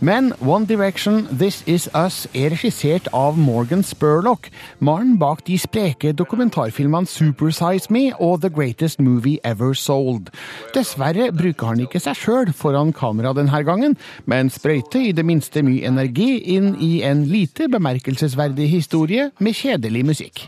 [0.00, 6.14] Men One Direction This Is Us er regissert av Morgan Spurlock, mannen bak de spreke
[6.16, 10.32] dokumentarfilmene Supersize Me og The Greatest Movie Ever Sold.
[10.72, 15.60] Dessverre bruker han ikke seg sjøl foran kamera denne gangen, men sprøyter i det minste
[15.66, 20.46] mye energi inn i en lite bemerkelsesverdig historie med kjedelig musikk.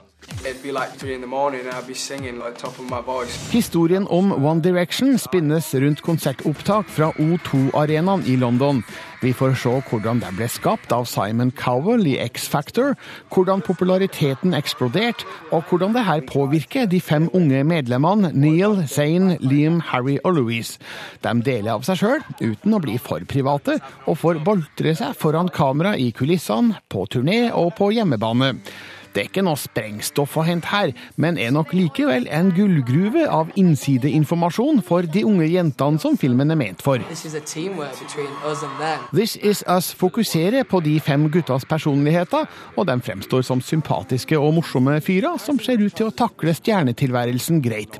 [3.50, 8.82] Historien om One Direction spinnes rundt konsertopptak fra O2-arenaen i London.
[9.22, 12.94] Vi får se hvordan det ble skapt av Simon Cowell i X-Factor,
[13.34, 19.80] hvordan populariteten eksploderte, og hvordan det her påvirker de fem unge medlemmene Neil, Zane, Liam,
[19.90, 20.78] Harry og Louise.
[21.24, 25.50] De deler av seg sjøl, uten å bli for private, og får boltre seg foran
[25.50, 28.54] kamera i kulissene, på turné og på hjemmebane.
[29.18, 33.48] Det er ikke noe sprengstoff å hente her, men er nok likevel en gullgruve av
[33.58, 37.02] innsideinformasjon for de unge jentene som filmen er ment for.
[37.10, 39.02] This is a teamwork between us and them.
[39.10, 42.46] This Is Us fokuserer på de fem guttas personligheter,
[42.78, 47.58] og de fremstår som sympatiske og morsomme fyrer som ser ut til å takle stjernetilværelsen
[47.66, 47.98] greit.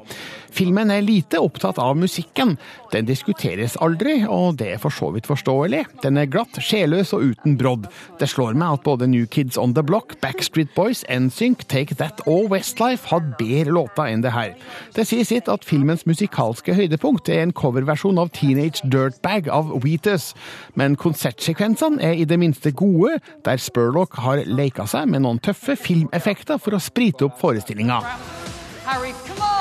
[0.55, 2.57] Filmen er lite opptatt av musikken.
[2.93, 5.85] Den diskuteres aldri, og det er for så vidt forståelig.
[6.03, 7.89] Den er glatt, sjelløs og uten brodd.
[8.21, 12.23] Det slår meg at både New Kids On The Block, Backstreet Boys, NSYNC, Take That
[12.27, 14.55] og Westlife hadde bedre låter enn det her.
[14.97, 20.33] Det sier sitt at filmens musikalske høydepunkt er en coverversjon av Teenage Dirtbag av Wheatus,
[20.79, 25.77] men konsertsekvensene er i det minste gode, der Spurlock har leika seg med noen tøffe
[25.79, 28.03] filmeffekter for å sprite opp forestillinga.
[28.89, 29.58] Harry, come on!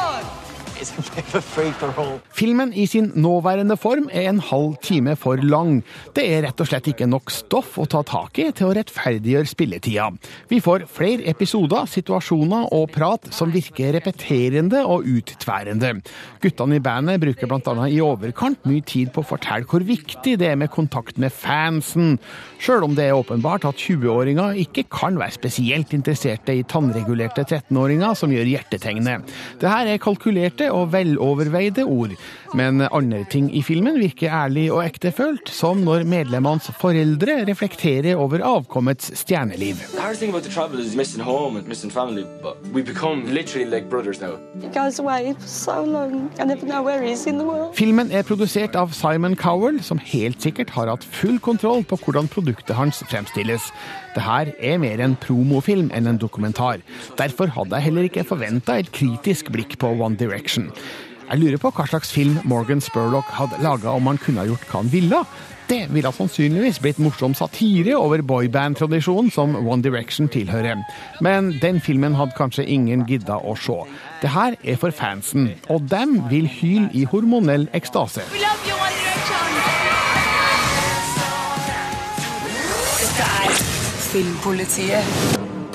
[2.38, 5.82] Filmen i sin nåværende form er en halv time for lang.
[6.16, 9.50] Det er rett og slett ikke nok stoff å ta tak i til å rettferdiggjøre
[9.50, 10.10] spilletida.
[10.52, 15.96] Vi får flere episoder, situasjoner og prat som virker repeterende og uttværende.
[16.44, 17.88] Guttene i bandet bruker bl.a.
[17.90, 22.18] i overkant mye tid på å fortelle hvor viktig det er med kontakt med fansen,
[22.62, 28.18] sjøl om det er åpenbart at 20-åringer ikke kan være spesielt interesserte i tannregulerte 13-åringer
[28.18, 29.36] som gjør hjertetegnet.
[29.62, 32.16] Det her er kalkulerte og veloverveide ord,
[32.56, 38.44] men andre ting i filmen virker ærlig og ektefølt, som når medlemmenes foreldre reflekterer over
[38.46, 39.76] avkommets stjerneliv.
[39.94, 43.26] The hardest thing about the travel is missing home and missing family, but we become
[43.34, 44.38] literally like brothers now.
[44.62, 46.32] He goes away for so long.
[46.40, 47.76] I never know where he is in the world.
[47.76, 52.28] Filmen er produsert av Simon Cowell, som helt sikkert har hatt full kontroll på hvordan
[52.32, 53.72] produktet hans fremstilles.
[54.16, 56.82] Det her er mer en promofilm enn en dokumentar.
[57.20, 60.72] Derfor hadde jeg heller ikke forventa et kritisk blikk på One Direction.
[61.28, 64.64] Jeg lurer på hva slags film Morgan Spurlock hadde laga om han kunne ha gjort
[64.70, 65.18] hva han ville.
[65.68, 70.80] Det ville sannsynligvis blitt morsom satire over boyband-tradisjonen som One Direction tilhører.
[71.20, 73.76] Men den filmen hadde kanskje ingen gidda å se.
[74.22, 78.24] Det her er for fansen, og dem vil hyle i hormonell ekstase.
[83.02, 83.60] Dette er
[84.08, 85.04] Filmpolitiet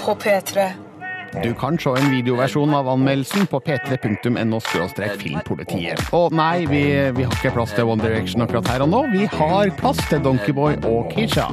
[0.01, 0.92] på P3.
[1.41, 6.03] Du kan se en videoversjon av anmeldelsen på p3.no filmpolitiet.
[6.13, 6.83] Og nei, vi,
[7.17, 9.05] vi har ikke plass til One Direction akkurat her og nå.
[9.15, 11.49] Vi har plass til Donkeyboy og Kisha.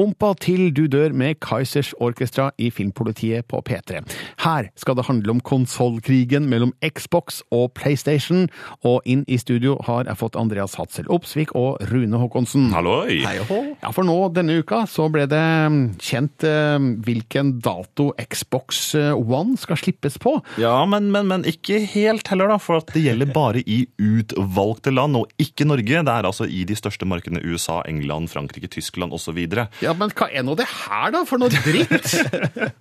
[0.00, 4.00] Ompa til du dør med Kaizers Orkestra i Filmpolitiet på P3.
[4.40, 8.46] Her skal det handle om konsollkrigen mellom Xbox og PlayStation,
[8.88, 12.70] og inn i studio har jeg fått Andreas Hatzel Opsvik og Rune Håkonsen.
[12.72, 13.20] Halloi!
[13.20, 19.12] Ja, for nå denne uka så ble det mm, kjent eh, hvilken dato Xbox eh,
[19.12, 20.38] One skal slippes på.
[20.62, 24.94] Ja, men, men, men ikke helt heller, da, for at det gjelder bare i utvalgte
[24.94, 26.00] land, og ikke Norge.
[26.00, 29.44] Det er altså i de største markedene USA, England, Frankrike, Tyskland osv.
[29.82, 32.12] Ja, men hva er nå det her, da, for noe dritt?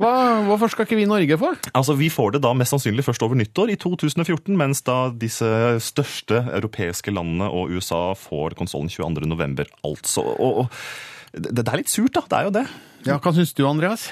[0.02, 0.12] Hva,
[0.48, 1.52] hvorfor skal ikke vi i Norge få?
[1.74, 5.50] Altså, Vi får det da mest sannsynlig først over nyttår i 2014, mens da disse
[5.82, 9.66] største europeiske landene og USA får konsollen 22.11.
[9.88, 10.26] Altså.
[10.38, 12.26] Og, og det, det er litt surt, da.
[12.28, 12.66] Det er jo det.
[13.08, 14.10] Ja, Hva syns du, Andreas?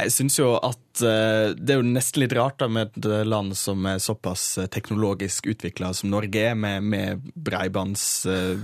[0.00, 3.56] Jeg syns jo at eh, det er jo nesten litt rart da med et land
[3.56, 8.60] som er såpass eh, teknologisk utvikla som Norge er, med, med breibands eh,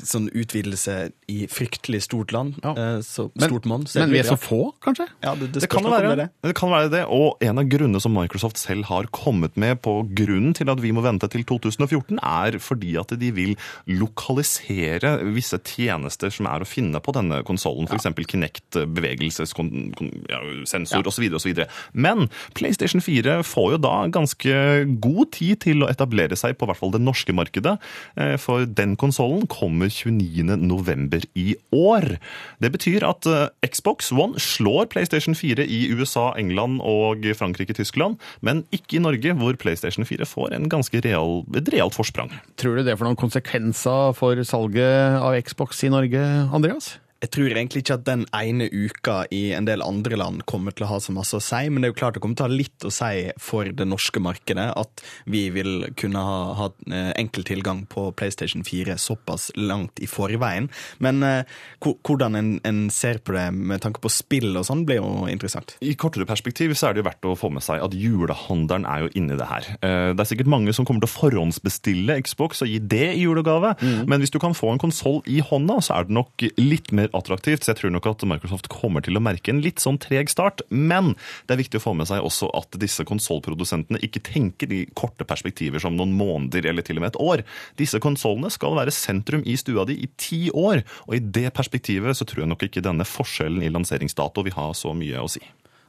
[0.00, 0.96] sånn utvidelse
[1.32, 2.60] i fryktelig stort land.
[2.64, 5.06] eh, så Men- stort så men vi er så få, kanskje?
[5.22, 6.54] Ja, det, det, Det kan, være, det det.
[6.56, 10.54] kan være det, og en av grunnene som Microsoft selv har kommet med på grunnen
[10.54, 16.30] til at vi må vente til 2014, er fordi at de vil lokalisere visse tjenester
[16.30, 18.06] som er å finne på denne konsollen, f.eks.
[18.30, 21.29] Kinect, bevegelsessensor ja, osv.
[21.36, 21.64] osv.
[21.92, 24.54] Men PlayStation 4 får jo da ganske
[25.02, 27.76] god tid til å etablere seg på hvert fall det norske markedet,
[28.16, 31.26] eh, for den konsollen kommer 29.11.
[31.34, 32.16] i år.
[32.62, 38.18] Det betyr at eh, Xbox One slår PlayStation 4 i USA, England og Frankrike, Tyskland,
[38.40, 42.32] men ikke i Norge, hvor PlayStation 4 får en ganske real, et realt forsprang.
[42.60, 46.96] Tror du det får noen konsekvenser for salget av Xbox i Norge, Andreas?
[47.20, 50.86] Jeg tror egentlig ikke at den ene uka i en del andre land kommer til
[50.86, 52.48] å ha så masse å si, men det er jo klart det kommer til å
[52.48, 57.10] ha litt å si for det norske markedet at vi vil kunne ha, ha eh,
[57.20, 60.70] enkel tilgang på PlayStation 4 såpass langt i forveien.
[61.04, 65.02] Men eh, hvordan en, en, ser på det med tanke på spill og sånn, blir
[65.02, 65.76] jo interessant.
[65.84, 69.04] I kortere perspektiv så er det jo verdt å få med seg at julehandelen er
[69.04, 69.68] jo inni det her.
[69.84, 73.26] Eh, det er sikkert mange som kommer til å forhåndsbestille Xbox og gi det i
[73.26, 74.08] julegave, mm.
[74.08, 77.09] men hvis du kan få en konsoll i hånda, så er det nok litt mer
[77.16, 80.30] attraktivt, så jeg tror nok at Microsoft kommer til å merke en litt sånn treg
[80.32, 80.64] start.
[80.70, 81.14] Men
[81.46, 85.26] det er viktig å få med seg også at disse konsollprodusentene ikke tenker i korte
[85.28, 87.44] perspektiver som noen måneder eller til og med et år.
[87.80, 92.16] Disse konsollene skal være sentrum i stua di i ti år, og i det perspektivet
[92.16, 95.42] så tror jeg nok ikke denne forskjellen i lanseringsdato vil ha så mye å si.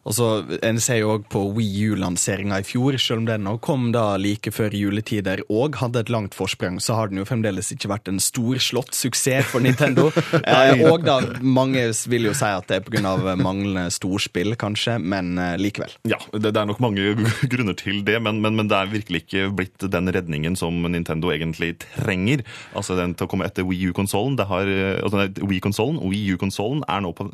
[0.08, 0.28] Og så
[0.66, 4.52] En ser jo òg på Wii U-lanseringa i fjor, selv om den kom da like
[4.54, 8.22] før juletider og hadde et langt forsprang, så har den jo fremdeles ikke vært en
[8.22, 10.08] storslått suksess for Nintendo.
[10.42, 13.14] eh, og da mange vil jo si at det er pga.
[13.38, 15.94] manglende storspill, kanskje, men eh, likevel.
[16.08, 17.14] Ja, det, det, er nok mange
[17.52, 21.34] grunner til det, men, men, men, det er virkelig ikke blitt den redningen som Nintendo
[21.34, 22.46] egentlig trenger.
[22.78, 24.40] Altså den til å komme etter Wii U-konsollen.
[24.42, 27.28] Altså, Wii-konsollen, Wii U-konsollen er nå på,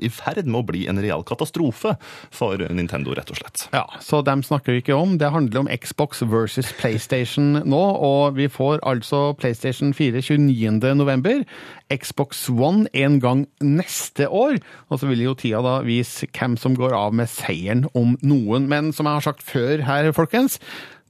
[0.00, 1.96] i ferd med å bli en real katastrofe
[2.34, 3.66] for Nintendo, rett og slett.
[3.74, 5.16] Ja, så dem snakker vi ikke om.
[5.20, 10.94] Det handler om Xbox versus PlayStation nå, og vi får altså PlayStation 4 29.
[10.98, 11.44] november.
[11.92, 16.76] Xbox One en gang neste år, og så vil jo tida da vise hvem som
[16.78, 18.68] går av med seieren om noen.
[18.70, 20.58] Men som jeg har sagt før her, folkens,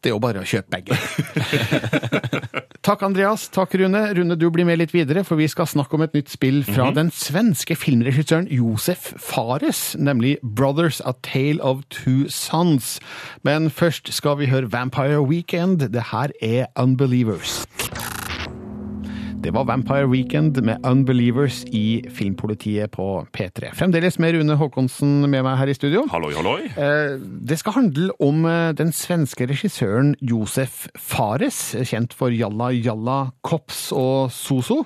[0.04, 0.98] det er jo bare å kjøpe begge.
[2.84, 3.46] Takk, Andreas.
[3.48, 4.02] Takk, Rune.
[4.18, 6.84] Rune, du blir med litt videre, for vi skal snakke om et nytt spill fra
[6.84, 6.98] mm -hmm.
[6.98, 13.00] den svenske filmregissøren Josef Fares, nemlig Brothers A Tale of Two Sons.
[13.42, 15.78] Men først skal vi høre Vampire Weekend.
[15.78, 17.64] Det her er Unbelievers.
[19.44, 23.74] Det var Vampire Weekend med Unbelievers i Filmpolitiet på P3.
[23.76, 26.06] Fremdeles med Rune Haakonsen med meg her i studio.
[26.08, 26.70] Halloi, halloi.
[26.80, 33.18] Eh, det skal handle om eh, den svenske regissøren Josef Fares, kjent for Jalla Jalla,
[33.44, 34.78] Kops og Soso.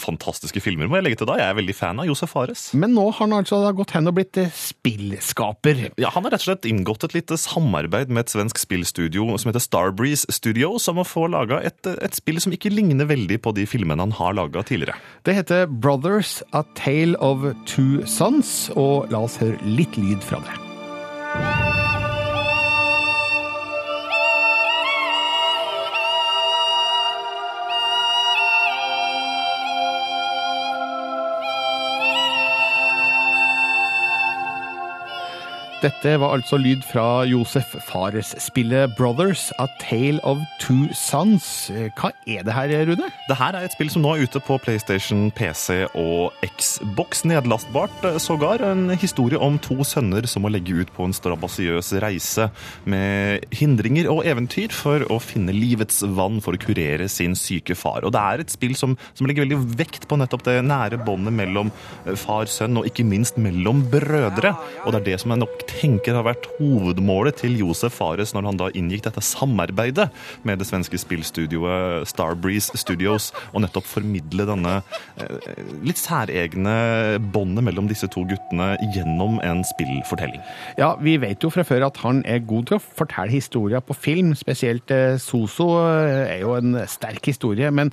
[0.00, 1.38] Fantastiske filmer, må jeg legge til da.
[1.38, 2.66] Jeg er veldig fan av Josef Fares.
[2.74, 5.84] Men nå har han altså gått hen og blitt eh, spillskaper.
[6.02, 9.52] Ja, Han har rett og slett inngått et lite samarbeid med et svensk spillstudio som
[9.52, 13.54] heter Starbreeze Studio, som å få laga et, et spill som ikke ligner veldig på
[13.54, 14.96] de filmene han har laga tidligere.
[15.28, 20.42] Det heter Brothers A Tale of Two Sons, og la oss høre litt lyd fra
[20.44, 20.69] det.
[35.80, 41.70] Dette var altså lyd fra Josef Fares-spillet Brothers, A Tale of Two Sons.
[41.96, 43.06] Hva er det her, Rune?
[43.30, 47.22] Det her er et spill som nå er ute på PlayStation, PC og Xbox.
[47.24, 48.60] Nedlastbart eh, sågar.
[48.60, 52.50] En historie om to sønner som må legge ut på en strabasiøs reise
[52.84, 58.04] med hindringer og eventyr for å finne livets vann for å kurere sin syke far.
[58.04, 61.38] Og det er et spill som, som legger veldig vekt på nettopp det nære båndet
[61.40, 61.72] mellom
[62.04, 64.52] eh, far sønn, og ikke minst mellom brødre.
[64.84, 68.48] Og det er det som er nok tenker har vært hovedmålet til Josef Fares når
[68.48, 70.08] han da inngikk dette samarbeidet
[70.46, 74.76] med det svenske spillstudioet Starbreeze Studios, og nettopp formidle denne
[75.20, 80.42] eh, litt særegne båndet mellom disse to guttene gjennom en spillfortelling.
[80.80, 83.96] Ja, vi vet jo fra før at han er god til å fortelle historier på
[83.96, 84.34] film.
[84.38, 87.70] Spesielt eh, Soso eh, er jo en sterk historie.
[87.74, 87.92] Men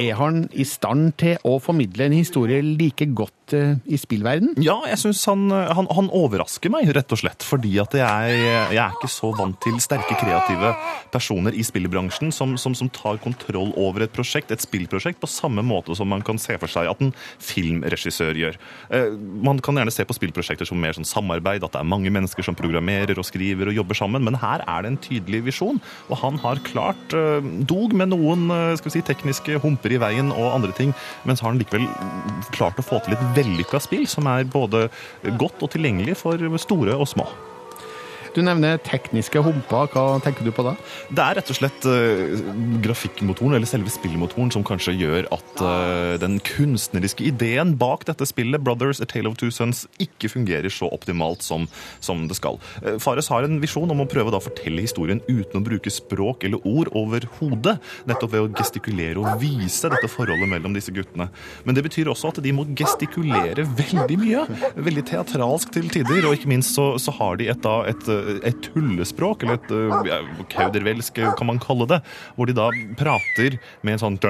[0.00, 4.54] er han i stand til å formidle en historie like godt i spillverden?
[4.62, 7.44] Ja, jeg syns han, han, han overrasker meg, rett og slett.
[7.46, 10.72] Fordi at jeg, jeg, er ikke så vant til sterke, kreative
[11.12, 15.64] personer i spillbransjen som, som, som, tar kontroll over et prosjekt, et spillprosjekt, på samme
[15.64, 17.12] måte som man kan se for seg at en
[17.42, 18.58] filmregissør gjør.
[18.92, 19.12] Eh,
[19.44, 22.46] man kan gjerne se på spillprosjekter som mer sånn samarbeid, at det er mange mennesker
[22.46, 25.80] som programmerer og skriver og jobber sammen, men her er det en tydelig visjon.
[26.10, 30.00] Og han har klart, eh, dog med noen eh, skal vi si, tekniske humper i
[30.02, 30.94] veien og andre ting,
[31.26, 31.88] men så har han likevel
[32.52, 34.88] klart å få til et vellykka spill som er både
[35.38, 37.28] godt og tilgjengelig for store og små.
[38.32, 39.90] Du nevner tekniske humper.
[39.92, 40.72] Hva tenker du på da?
[41.12, 42.38] Det er rett og slett uh,
[42.84, 48.62] grafikkmotoren, eller selve spillmotoren, som kanskje gjør at uh, den kunstneriske ideen bak dette spillet,
[48.64, 51.66] Brothers A Tale of Two Sons, ikke fungerer så optimalt som,
[52.00, 52.56] som det skal.
[52.80, 56.48] Uh, Fares har en visjon om å prøve å fortelle historien uten å bruke språk
[56.48, 57.76] eller ord overhodet,
[58.08, 61.28] nettopp ved å gestikulere og vise dette forholdet mellom disse guttene.
[61.68, 64.48] Men det betyr også at de må gestikulere veldig mye.
[64.80, 68.08] Veldig teatralsk til tider, og ikke minst så, så har de et, da, et
[68.48, 69.90] et tullespråk, eller et eh,
[70.52, 71.98] kaudervelsk kan man kalle det,
[72.36, 72.66] hvor de da
[72.98, 73.50] prater
[73.82, 74.28] med en sånn Ja,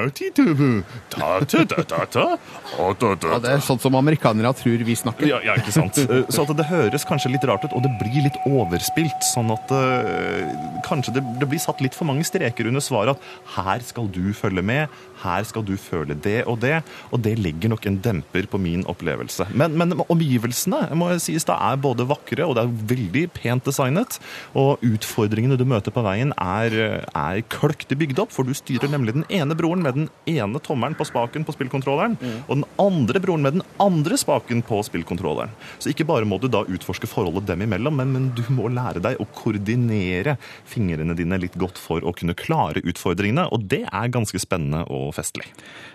[3.42, 5.26] det er sånn som amerikanere tror vi snakker.
[5.28, 5.94] Ja, ja, ikke sant.
[6.02, 9.20] Eh, Så det høres kanskje litt rart ut, og det blir litt overspilt.
[9.32, 10.42] Sånn at eh,
[10.86, 13.22] kanskje det, det blir satt litt for mange streker under svaret at
[13.56, 14.82] her skal du følge med,
[15.22, 16.78] her skal du føle det og det.
[17.14, 19.44] Og det legger nok en demper på min opplevelse.
[19.54, 23.64] Men, men omgivelsene må jeg sies da er både vakre og det er veldig pent
[23.82, 24.18] designet.
[24.58, 26.76] Og utfordringene du møter på veien er,
[27.12, 30.96] er kløktig bygd opp, for du styrer nemlig den ene broren med den ene tommelen
[30.98, 32.16] på spaken på spillkontrolleren,
[32.46, 35.52] og den andre broren med den andre spaken på spillkontrolleren.
[35.78, 39.02] Så ikke bare må du da utforske forholdet dem imellom, men, men du må lære
[39.02, 40.36] deg å koordinere
[40.68, 45.12] fingrene dine litt godt for å kunne klare utfordringene, og det er ganske spennende og
[45.16, 45.48] festlig.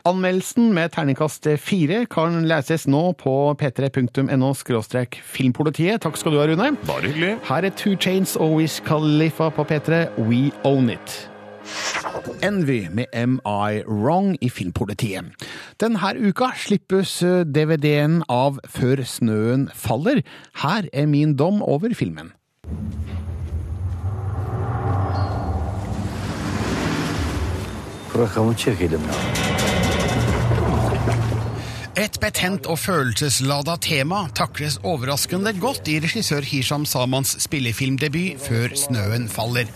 [0.08, 4.54] Anmeldelsen med terningkast fire kan leses nå på p3.no
[5.38, 6.02] filmpolitiet.
[6.04, 6.72] Takk skal du ha, Rune.
[6.88, 7.38] Bare hyggelig.
[7.48, 10.20] Her er Two Chains og Wiz Khalifa på P3.
[10.20, 11.30] We Own It.
[12.44, 15.26] Envy med Am I Wrong i Filmpolitiet.
[15.80, 20.24] Denne uka slippes DVD-en av Før snøen faller.
[20.64, 22.34] Her er min dom over filmen.
[31.98, 39.26] Et betent og følelseslada tema takles overraskende godt i regissør Hisham Samans spillefilmdebut Før snøen
[39.34, 39.72] faller.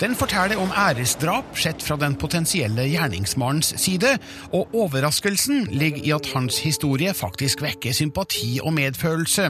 [0.00, 4.16] Den forteller om æresdrap sett fra den potensielle gjerningsmannens side,
[4.50, 9.46] og overraskelsen ligger i at hans historie faktisk vekker sympati og medfølelse.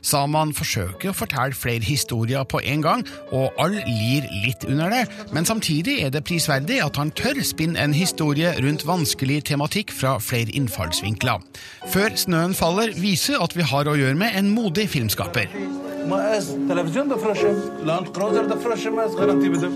[0.00, 3.04] Saman forsøker å fortelle flere historier på en gang,
[3.36, 7.80] og alle lir litt under det, men samtidig er det prisverdig at han tør spinne
[7.82, 11.44] en historie rundt vanskelig tematikk fra flere innfallsvinkler.
[11.92, 15.91] Før snøen faller viser at vi har å gjøre med en modig filmskaper.
[16.07, 17.55] مقاس تلفزيون ده فراشم
[17.85, 19.69] لاند كروزر ده فراشم مقاس غارانتي بده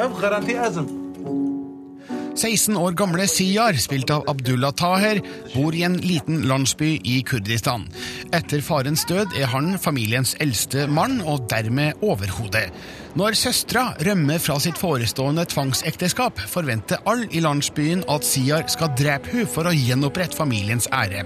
[0.00, 0.86] اف غارانتي ازم
[2.34, 5.20] 16 år gamle Siyar, spilt av Abdullah Taher,
[5.54, 7.86] bor i en liten landsby i Kurdistan.
[8.34, 12.74] Etter farens død er han familiens eldste mann, og dermed overhodet.
[13.17, 19.31] Når søstera rømmer fra sitt forestående tvangsekteskap, forventer alle i landsbyen at Siar skal drepe
[19.33, 21.23] hun for å gjenopprette familiens ære.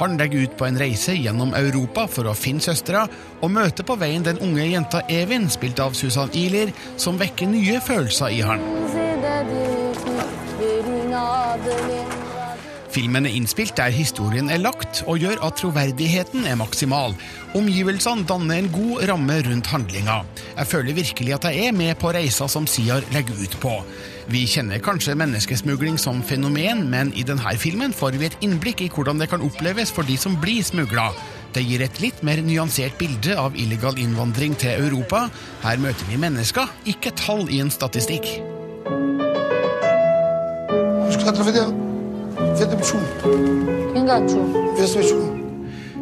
[0.00, 3.04] Han legger ut på en reise gjennom Europa for å finne søstera,
[3.42, 7.82] og møter på veien den unge jenta Evin, spilt av Susan Ilir, som vekker nye
[7.84, 8.64] følelser i han.
[12.88, 17.12] Filmen er innspilt der historien er lagt, og gjør at troverdigheten er maksimal.
[17.58, 20.22] Omgivelsene danner en god ramme rundt handlinga.
[20.56, 23.74] Jeg føler virkelig at jeg er med på reisa som Siar legger ut på.
[24.28, 28.90] Vi kjenner kanskje menneskesmugling som fenomen, men i denne filmen får vi et innblikk i
[28.92, 31.10] hvordan det kan oppleves for de som blir smugla.
[31.52, 35.26] Det gir et litt mer nyansert bilde av illegal innvandring til Europa.
[35.64, 38.28] Her møter vi mennesker, ikke tall i en statistikk.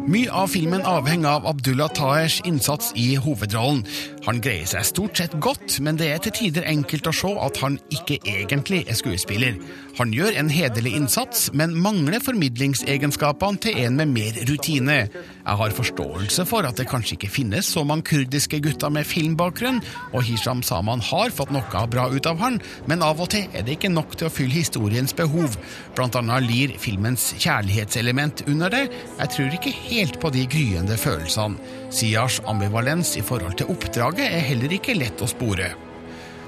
[0.07, 3.81] Mye av filmen avhenger av Abdullah Tahers innsats i hovedrollen.
[4.27, 7.59] Han greier seg stort sett godt, men det er til tider enkelt å se at
[7.63, 9.55] han ikke egentlig er skuespiller.
[10.01, 14.97] Han gjør en hederlig innsats, men mangler formidlingsegenskapene til en med mer rutine.
[15.07, 19.79] Jeg har forståelse for at det kanskje ikke finnes så mange kurdiske gutter med filmbakgrunn,
[20.11, 22.59] og Hisham Saman har fått noe bra ut av han,
[22.91, 25.55] men av og til er det ikke nok til å fylle historiens behov.
[25.95, 28.85] Blant annet lir filmens kjærlighetselement under det.
[29.21, 31.75] Jeg tror ikke helt på de gryende følelsene.
[31.89, 35.73] Siars ambivalens i forhold til oppdraget er heller ikke lett å spore.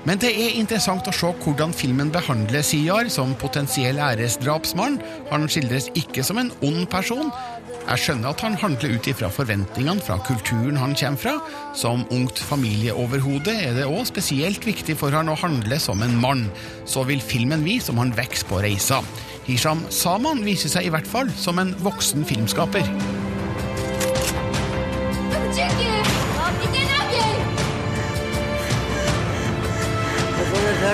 [0.07, 4.99] Men det er interessant å se hvordan filmen behandler Siar som potensiell æresdrapsmann.
[5.31, 7.33] Han skildres ikke som en ond person.
[7.89, 11.35] Jeg skjønner at han handler ut ifra forventningene fra kulturen han kommer fra.
[11.75, 16.47] Som ungt familieoverhode er det òg spesielt viktig for han å handle som en mann.
[16.87, 19.01] Så vil filmen vise om han vokser på reisa.
[19.49, 23.18] Hisham Saman viser seg i hvert fall som en voksen filmskaper.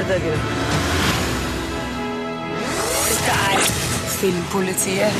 [0.05, 0.37] Dette
[3.33, 3.61] er
[4.19, 5.15] Filmpolitiet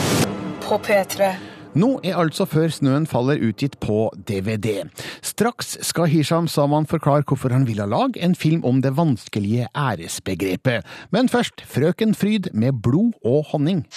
[0.62, 1.32] på P3.
[1.74, 4.86] Nå er altså Før snøen faller utgitt på DVD.
[5.26, 10.86] Straks skal Hisham Saman forklare hvorfor han ville lage en film om det vanskelige æresbegrepet.
[11.10, 13.88] Men først Frøken Fryd med blod og honning.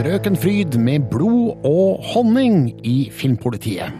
[0.00, 3.92] Frøken Fryd med blod og honning i Filmpolitiet.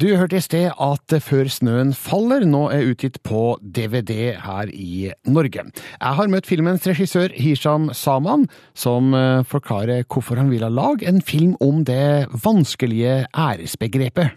[0.00, 5.10] Du hørte i sted at Før snøen faller nå er utgitt på DVD her i
[5.28, 5.66] Norge.
[5.66, 11.04] Jeg har møtt filmens regissør Hisham Saman, som eh, forklarer hvorfor han vil ha lage
[11.04, 14.32] en film om det vanskelige æresbegrepet.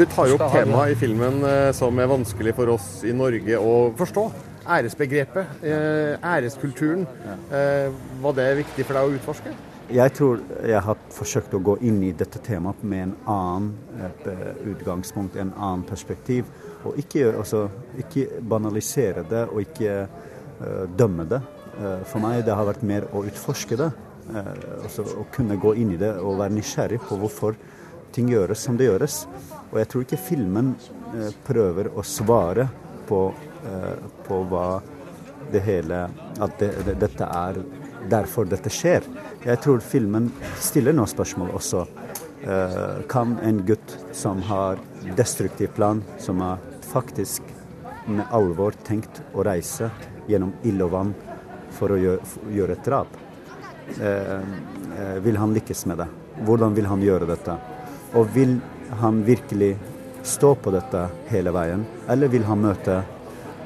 [0.00, 3.54] Du tar jo opp temaet i filmen eh, som er vanskelig for oss i Norge
[3.54, 4.30] å forstå.
[4.66, 7.06] Æresbegrepet, eh, æreskulturen.
[7.50, 9.60] Var det viktig for deg å utforske?
[9.90, 14.60] Jeg tror jeg har forsøkt å gå inn i dette temaet med en annen eh,
[14.70, 16.46] utgangspunkt, en annen perspektiv.
[16.86, 17.64] Og ikke, altså,
[17.98, 21.40] ikke banalisere det og ikke uh, dømme det.
[21.74, 23.90] Uh, for meg det har vært mer å utforske det.
[24.30, 27.58] Uh, altså, å kunne gå inn i det og være nysgjerrig på hvorfor
[28.14, 29.24] ting gjøres som det gjøres.
[29.72, 30.72] Og jeg tror ikke filmen
[31.44, 32.68] prøver å svare
[33.10, 33.24] på,
[34.26, 34.66] på hva
[35.50, 36.04] det hele
[36.38, 37.58] At det, det, dette er
[38.08, 39.04] derfor dette skjer.
[39.44, 40.30] Jeg tror filmen
[40.60, 41.86] stiller noen spørsmål også.
[42.40, 44.80] Uh, kan en gutt som har
[45.16, 47.42] destruktiv plan, som har faktisk
[48.08, 49.90] med alvor tenkt å reise
[50.30, 51.12] gjennom ild og vann
[51.76, 53.20] for å gjøre, gjøre et drap,
[54.00, 56.08] uh, vil han lykkes med det?
[56.48, 57.58] Hvordan vil han gjøre dette?
[58.16, 58.56] Og vil
[59.02, 59.74] han virkelig
[60.26, 63.02] stå på dette hele veien, eller vil han møte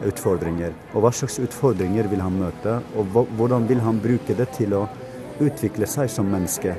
[0.06, 0.74] utfordringer?
[0.94, 4.86] Og hva slags utfordringer vil han møte, og hvordan vil han bruke det til å
[5.42, 6.74] utvikle seg som menneske?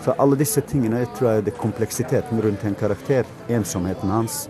[0.00, 4.46] For alle disse tingene jeg tror jeg det er kompleksiteten rundt en karakter, ensomheten hans,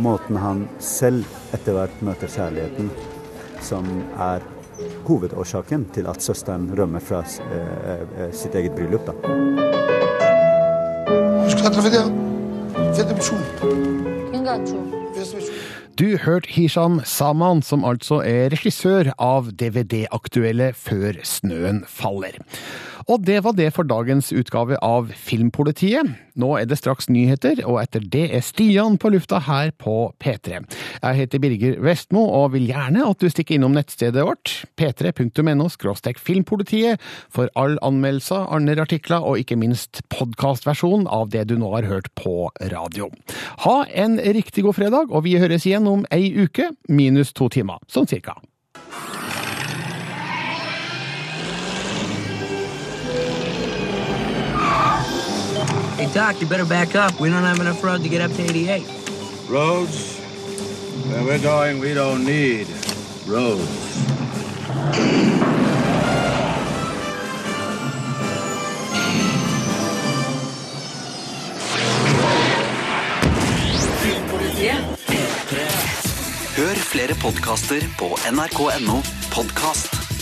[0.00, 1.24] måten han selv
[1.56, 2.90] etter hvert møter kjærligheten,
[3.64, 3.88] som
[4.20, 4.44] er
[5.08, 9.06] hovedårsaken til at søsteren rømmer fra eh, eh, sitt eget bryllup.
[9.08, 9.12] da.
[15.98, 22.38] Du hørte Hisham Saman, som altså er regissør av DVD-aktuelle Før snøen faller.
[23.10, 26.06] Og det var det for dagens utgave av Filmpolitiet.
[26.38, 30.60] Nå er det straks nyheter, og etter det er Stian på lufta her på P3.
[31.02, 35.66] Jeg heter Birger Vestmo og vil gjerne at du stikker innom nettstedet vårt, p3.no
[36.20, 37.02] filmpolitiet,
[37.34, 42.12] for all anmeldelser, andre artikler og ikke minst podkastversjon av det du nå har hørt
[42.14, 43.10] på radio.
[43.66, 47.82] Ha en riktig god fredag, og vi høres igjen om ei uke, minus to timer,
[47.90, 48.38] sånn cirka.
[56.00, 57.20] Hey, Doc, you better back up.
[57.20, 58.86] We don't have enough road to get up to 88.
[59.50, 60.16] Roads?
[61.10, 62.66] Where we're going, we don't need
[63.26, 63.68] roads.
[76.56, 79.02] Hør flere podkaster på nrk.no
[79.34, 80.19] podkast.